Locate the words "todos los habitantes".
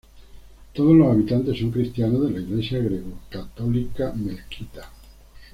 0.73-1.59